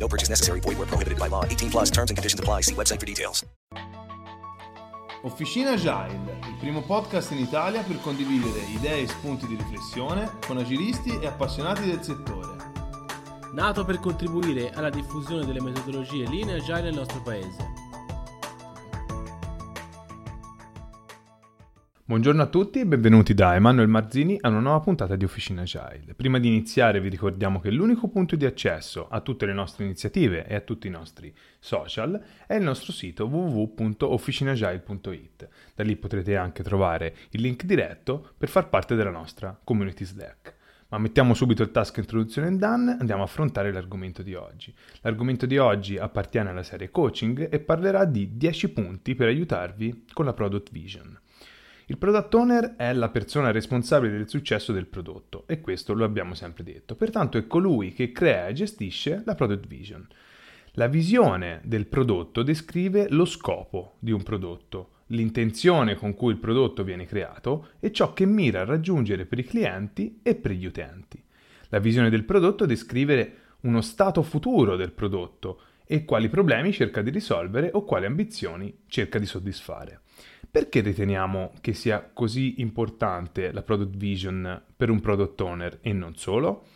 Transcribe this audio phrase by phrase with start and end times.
[0.00, 0.60] No purchase necessary.
[0.60, 1.44] Void where prohibited by law.
[1.44, 2.62] 18 plus terms and conditions apply.
[2.62, 3.44] See website for details.
[5.22, 10.56] Officina Agile, il primo podcast in Italia per condividere idee e spunti di riflessione con
[10.56, 12.60] agilisti e appassionati del settore.
[13.52, 17.79] nato per contribuire alla diffusione delle metodologie linee agile nel nostro paese.
[22.10, 26.14] Buongiorno a tutti e benvenuti da Emanuele Marzini a una nuova puntata di Officina Agile.
[26.16, 30.44] Prima di iniziare vi ricordiamo che l'unico punto di accesso a tutte le nostre iniziative
[30.44, 35.48] e a tutti i nostri social è il nostro sito www.officinagile.it.
[35.76, 40.56] Da lì potrete anche trovare il link diretto per far parte della nostra community Slack.
[40.88, 44.74] Ma mettiamo subito il task introduzione and done, andiamo a affrontare l'argomento di oggi.
[45.02, 50.24] L'argomento di oggi appartiene alla serie coaching e parlerà di 10 punti per aiutarvi con
[50.24, 51.16] la product vision.
[51.90, 56.34] Il product owner è la persona responsabile del successo del prodotto e questo lo abbiamo
[56.34, 60.06] sempre detto, pertanto è colui che crea e gestisce la product vision.
[60.74, 66.84] La visione del prodotto descrive lo scopo di un prodotto, l'intenzione con cui il prodotto
[66.84, 71.20] viene creato e ciò che mira a raggiungere per i clienti e per gli utenti.
[71.70, 77.10] La visione del prodotto descrive uno stato futuro del prodotto e quali problemi cerca di
[77.10, 80.02] risolvere o quali ambizioni cerca di soddisfare.
[80.50, 86.16] Perché riteniamo che sia così importante la product vision per un product owner e non
[86.16, 86.66] solo?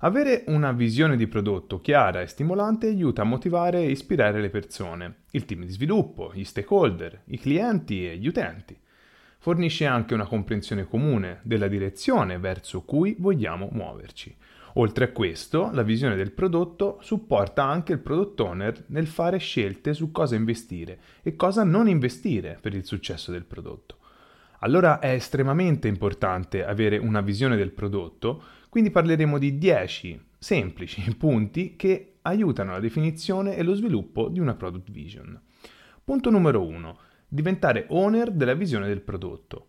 [0.00, 5.22] Avere una visione di prodotto chiara e stimolante aiuta a motivare e ispirare le persone,
[5.30, 8.78] il team di sviluppo, gli stakeholder, i clienti e gli utenti.
[9.38, 14.36] Fornisce anche una comprensione comune della direzione verso cui vogliamo muoverci.
[14.78, 19.94] Oltre a questo, la visione del prodotto supporta anche il product owner nel fare scelte
[19.94, 23.96] su cosa investire e cosa non investire per il successo del prodotto.
[24.60, 31.74] Allora è estremamente importante avere una visione del prodotto, quindi parleremo di 10 semplici punti
[31.76, 35.40] che aiutano la definizione e lo sviluppo di una product vision.
[36.04, 36.98] Punto numero 1.
[37.28, 39.68] Diventare owner della visione del prodotto.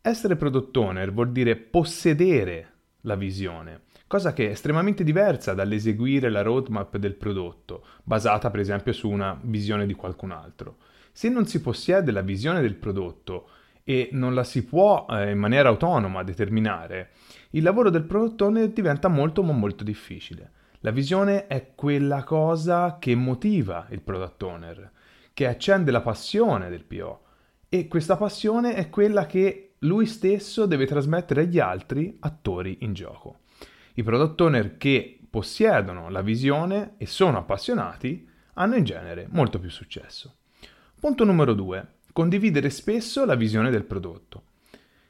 [0.00, 2.73] Essere product owner vuol dire possedere
[3.04, 3.80] la visione
[4.14, 9.36] cosa che è estremamente diversa dall'eseguire la roadmap del prodotto, basata per esempio su una
[9.42, 10.76] visione di qualcun altro.
[11.10, 13.48] Se non si possiede la visione del prodotto
[13.82, 17.10] e non la si può eh, in maniera autonoma determinare,
[17.50, 20.52] il lavoro del product owner diventa molto ma molto difficile.
[20.78, 24.90] La visione è quella cosa che motiva il product owner,
[25.32, 27.22] che accende la passione del PO
[27.68, 33.40] e questa passione è quella che lui stesso deve trasmettere agli altri attori in gioco.
[33.94, 39.70] I product owner che possiedono la visione e sono appassionati hanno in genere molto più
[39.70, 40.36] successo.
[40.98, 41.86] Punto numero 2.
[42.12, 44.44] Condividere spesso la visione del prodotto.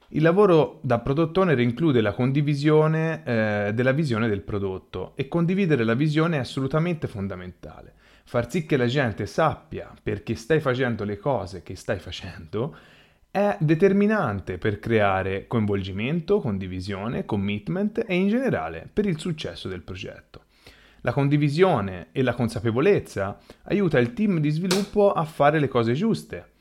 [0.08, 5.84] Il lavoro da product owner include la condivisione eh, della visione del prodotto e condividere
[5.84, 7.94] la visione è assolutamente fondamentale.
[8.24, 12.76] Far sì che la gente sappia perché stai facendo le cose che stai facendo
[13.34, 20.44] è determinante per creare coinvolgimento, condivisione, commitment e in generale per il successo del progetto.
[21.00, 26.52] La condivisione e la consapevolezza aiuta il team di sviluppo a fare le cose giuste,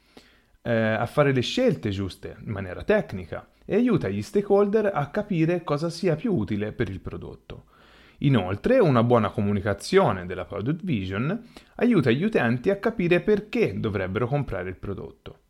[0.64, 5.64] eh, a fare le scelte giuste in maniera tecnica e aiuta gli stakeholder a capire
[5.64, 7.66] cosa sia più utile per il prodotto.
[8.22, 11.40] Inoltre, una buona comunicazione della product vision
[11.76, 15.42] aiuta gli utenti a capire perché dovrebbero comprare il prodotto.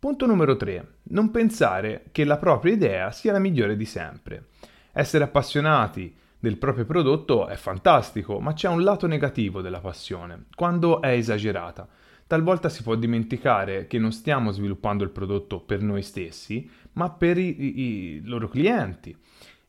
[0.00, 0.98] Punto numero 3.
[1.10, 4.50] Non pensare che la propria idea sia la migliore di sempre.
[4.92, 11.02] Essere appassionati del proprio prodotto è fantastico, ma c'è un lato negativo della passione, quando
[11.02, 11.88] è esagerata.
[12.28, 17.36] Talvolta si può dimenticare che non stiamo sviluppando il prodotto per noi stessi, ma per
[17.36, 19.16] i, i, loro clienti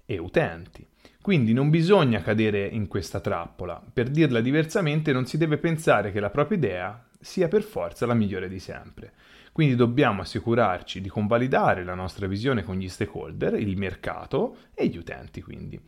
[0.06, 0.86] e utenti.
[1.24, 3.84] Quindi non bisogna cadere in questa trappola.
[3.92, 8.14] Per dirla diversamente, non si deve pensare che la propria idea sia per forza la
[8.14, 9.14] migliore di sempre.
[9.52, 14.98] Quindi dobbiamo assicurarci di convalidare la nostra visione con gli stakeholder, il mercato e gli
[14.98, 15.80] utenti quindi.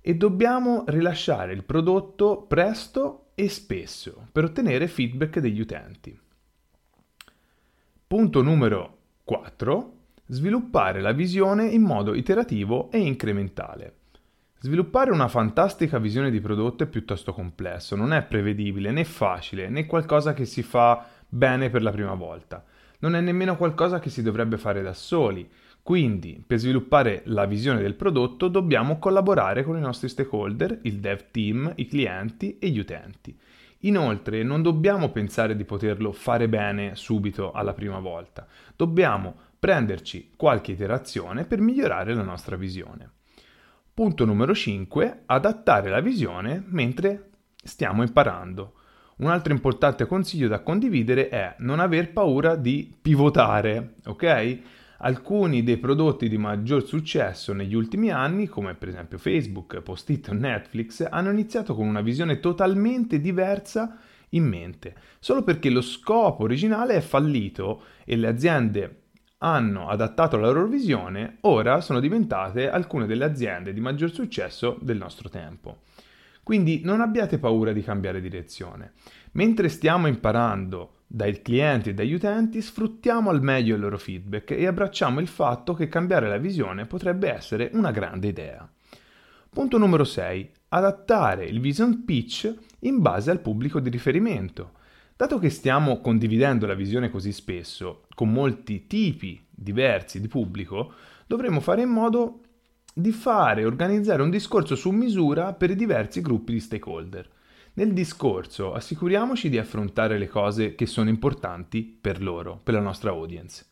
[0.00, 6.18] E dobbiamo rilasciare il prodotto presto e spesso per ottenere feedback degli utenti.
[8.06, 9.94] Punto numero 4.
[10.26, 13.94] Sviluppare la visione in modo iterativo e incrementale.
[14.62, 19.86] Sviluppare una fantastica visione di prodotto è piuttosto complesso, non è prevedibile né facile né
[19.86, 22.62] qualcosa che si fa bene per la prima volta.
[22.98, 25.50] Non è nemmeno qualcosa che si dovrebbe fare da soli.
[25.82, 31.30] Quindi, per sviluppare la visione del prodotto dobbiamo collaborare con i nostri stakeholder, il dev
[31.30, 33.34] team, i clienti e gli utenti.
[33.84, 38.46] Inoltre, non dobbiamo pensare di poterlo fare bene subito alla prima volta.
[38.76, 43.12] Dobbiamo prenderci qualche iterazione per migliorare la nostra visione.
[43.92, 45.24] Punto numero 5.
[45.26, 47.30] Adattare la visione mentre
[47.62, 48.74] stiamo imparando.
[49.16, 54.58] Un altro importante consiglio da condividere è non aver paura di pivotare, ok?
[54.98, 60.34] Alcuni dei prodotti di maggior successo negli ultimi anni, come per esempio Facebook, Post-it o
[60.34, 63.98] Netflix, hanno iniziato con una visione totalmente diversa
[64.30, 68.99] in mente, solo perché lo scopo originale è fallito e le aziende
[69.42, 74.98] hanno adattato la loro visione, ora sono diventate alcune delle aziende di maggior successo del
[74.98, 75.82] nostro tempo.
[76.42, 78.92] Quindi non abbiate paura di cambiare direzione.
[79.32, 84.66] Mentre stiamo imparando dai clienti e dagli utenti, sfruttiamo al meglio il loro feedback e
[84.66, 88.68] abbracciamo il fatto che cambiare la visione potrebbe essere una grande idea.
[89.48, 90.50] Punto numero 6.
[90.68, 94.78] Adattare il vision pitch in base al pubblico di riferimento.
[95.20, 100.94] Dato che stiamo condividendo la visione così spesso, con molti tipi diversi di pubblico,
[101.26, 102.40] dovremo fare in modo
[102.94, 107.28] di fare organizzare un discorso su misura per i diversi gruppi di stakeholder.
[107.74, 113.10] Nel discorso assicuriamoci di affrontare le cose che sono importanti per loro, per la nostra
[113.10, 113.66] audience.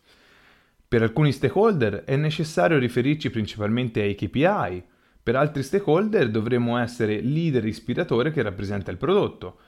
[0.87, 4.85] Per alcuni stakeholder è necessario riferirci principalmente ai KPI,
[5.23, 9.61] per altri stakeholder dovremo essere leader ispiratore che rappresenta il prodotto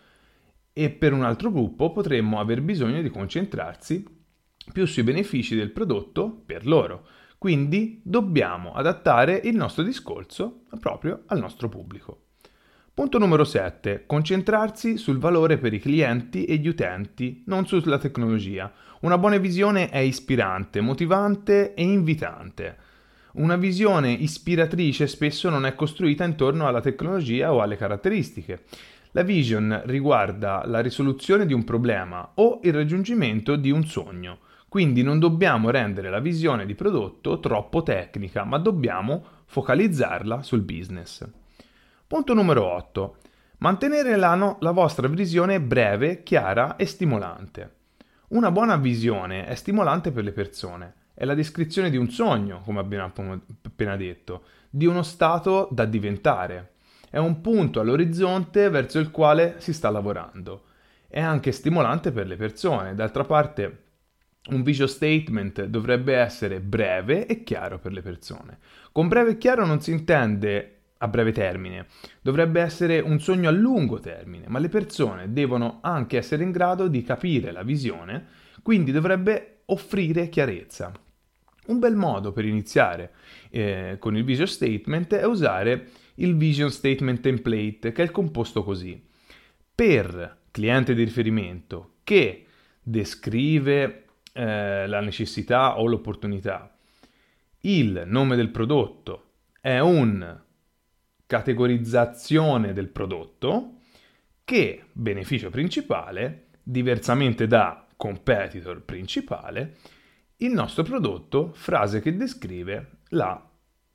[0.73, 4.05] e per un altro gruppo potremmo aver bisogno di concentrarsi
[4.73, 7.07] più sui benefici del prodotto per loro.
[7.39, 12.25] Quindi dobbiamo adattare il nostro discorso proprio al nostro pubblico.
[12.93, 14.05] Punto numero 7.
[14.05, 18.71] Concentrarsi sul valore per i clienti e gli utenti, non sulla tecnologia.
[19.01, 22.77] Una buona visione è ispirante, motivante e invitante.
[23.33, 28.65] Una visione ispiratrice spesso non è costruita intorno alla tecnologia o alle caratteristiche.
[29.13, 34.39] La vision riguarda la risoluzione di un problema o il raggiungimento di un sogno.
[34.69, 41.29] Quindi non dobbiamo rendere la visione di prodotto troppo tecnica, ma dobbiamo focalizzarla sul business.
[42.07, 43.17] Punto numero 8.
[43.59, 47.79] Mantenere la, no, la vostra visione breve, chiara e stimolante.
[48.29, 50.95] Una buona visione è stimolante per le persone.
[51.13, 53.13] È la descrizione di un sogno, come abbiamo
[53.63, 56.75] appena detto, di uno stato da diventare.
[57.11, 60.63] È un punto all'orizzonte verso il quale si sta lavorando.
[61.09, 62.95] È anche stimolante per le persone.
[62.95, 63.79] D'altra parte,
[64.51, 68.59] un vision statement dovrebbe essere breve e chiaro per le persone.
[68.93, 71.87] Con breve e chiaro non si intende a breve termine,
[72.21, 76.89] dovrebbe essere un sogno a lungo termine, ma le persone devono anche essere in grado
[76.89, 78.27] di capire la visione,
[78.63, 80.93] quindi dovrebbe offrire chiarezza.
[81.67, 83.13] Un bel modo per iniziare
[83.51, 85.89] eh, con il vision statement è usare
[86.21, 89.03] il vision statement template, che è composto così.
[89.75, 92.47] Per cliente di riferimento che
[92.83, 96.77] descrive eh, la necessità o l'opportunità.
[97.61, 100.41] Il nome del prodotto è un
[101.27, 103.75] categorizzazione del prodotto
[104.45, 109.77] che beneficio principale, diversamente da competitor principale,
[110.39, 113.50] il nostro prodotto, frase che descrive la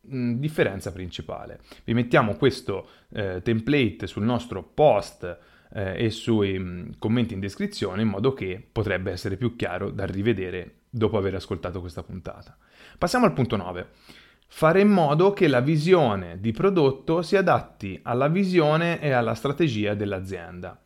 [0.08, 1.60] mh, differenza principale.
[1.84, 5.38] Vi mettiamo questo eh, template sul nostro post
[5.74, 10.06] eh, e sui mh, commenti in descrizione in modo che potrebbe essere più chiaro da
[10.06, 12.58] rivedere dopo aver ascoltato questa puntata.
[12.98, 13.88] Passiamo al punto 9.
[14.48, 19.96] Fare in modo che la visione di prodotto si adatti alla visione e alla strategia
[19.96, 20.80] dell'azienda.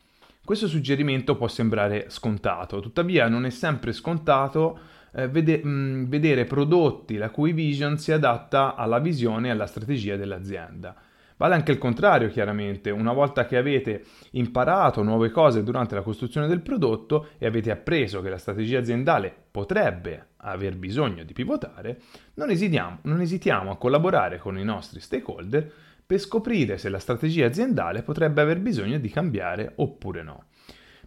[0.43, 4.79] Questo suggerimento può sembrare scontato, tuttavia non è sempre scontato
[5.13, 10.15] eh, vede- mh, vedere prodotti la cui vision si adatta alla visione e alla strategia
[10.15, 10.95] dell'azienda.
[11.39, 12.89] Vale anche il contrario, chiaramente.
[12.89, 18.21] Una volta che avete imparato nuove cose durante la costruzione del prodotto e avete appreso
[18.21, 22.01] che la strategia aziendale potrebbe aver bisogno di pivotare,
[22.35, 25.71] non esitiamo, non esitiamo a collaborare con i nostri stakeholder
[26.05, 30.43] per scoprire se la strategia aziendale potrebbe aver bisogno di cambiare oppure no.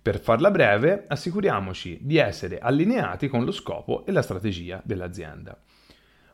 [0.03, 5.57] Per farla breve, assicuriamoci di essere allineati con lo scopo e la strategia dell'azienda.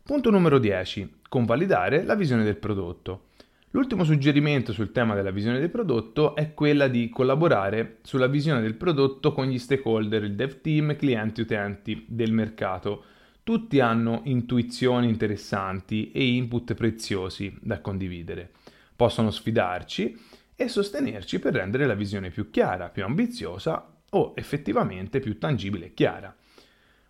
[0.02, 1.16] Punto numero 10.
[1.28, 3.26] Convalidare la visione del prodotto.
[3.72, 8.72] L'ultimo suggerimento sul tema della visione del prodotto è quella di collaborare sulla visione del
[8.72, 13.04] prodotto con gli stakeholder, il dev team, clienti utenti del mercato.
[13.42, 18.50] Tutti hanno intuizioni interessanti e input preziosi da condividere.
[18.96, 20.18] Possono sfidarci
[20.60, 25.94] e sostenerci per rendere la visione più chiara, più ambiziosa o effettivamente più tangibile e
[25.94, 26.34] chiara.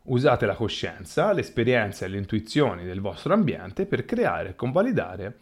[0.03, 5.39] Usate la coscienza, l'esperienza e le intuizioni del vostro ambiente per creare e convalidare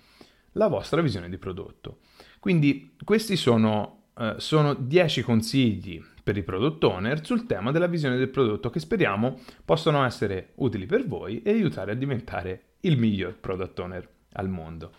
[0.53, 1.99] la vostra visione di prodotto.
[2.39, 8.17] Quindi questi sono, eh, sono 10 consigli per i product owner sul tema della visione
[8.17, 13.37] del prodotto che speriamo possano essere utili per voi e aiutare a diventare il miglior
[13.37, 14.93] product owner al mondo.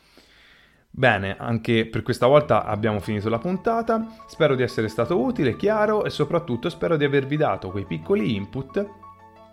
[0.90, 6.04] Bene, anche per questa volta abbiamo finito la puntata, spero di essere stato utile, chiaro
[6.04, 9.06] e soprattutto spero di avervi dato quei piccoli input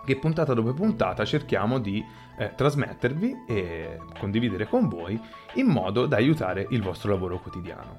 [0.05, 2.05] che puntata dopo puntata cerchiamo di
[2.37, 5.19] eh, trasmettervi e condividere con voi
[5.55, 7.97] in modo da aiutare il vostro lavoro quotidiano.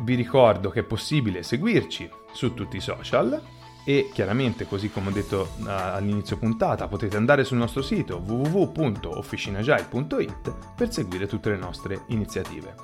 [0.00, 3.40] Vi ricordo che è possibile seguirci su tutti i social
[3.84, 10.92] e chiaramente, così come ho detto all'inizio puntata, potete andare sul nostro sito www.officinagile.it per
[10.92, 12.74] seguire tutte le nostre iniziative.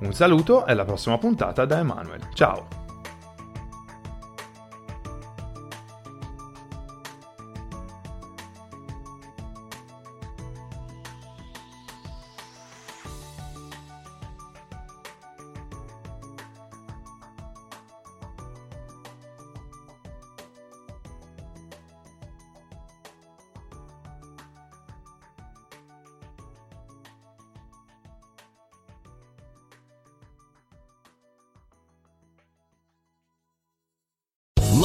[0.00, 2.28] Un saluto e alla prossima puntata da Emanuele.
[2.32, 2.89] Ciao!